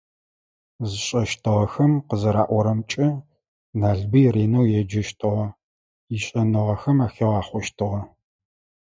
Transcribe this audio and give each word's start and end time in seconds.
Зышӏэщтыгъэхэм 0.87 1.93
къызэраӏорэмкӏэ 2.07 3.07
Налбый 3.79 4.27
ренэу 4.33 4.65
еджэщтыгъэ, 4.79 5.47
ишӏэныгъэхэм 6.15 6.97
ахигъахъощтыгъэ. 7.05 8.01